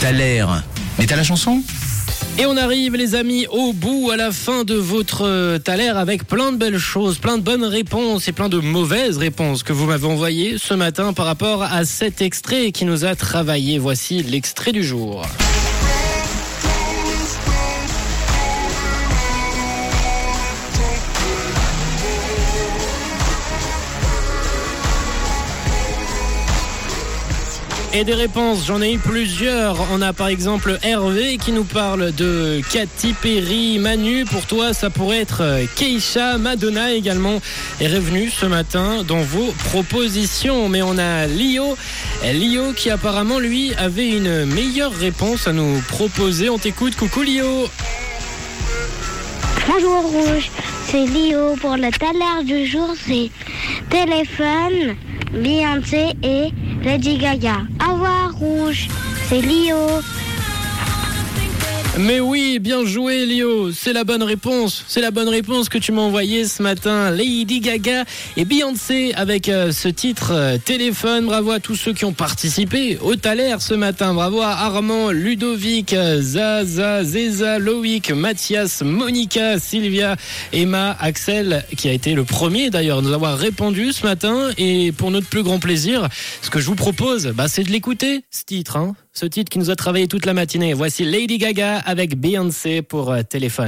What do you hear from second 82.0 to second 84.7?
le premier d'ailleurs à nous avoir répondu ce matin.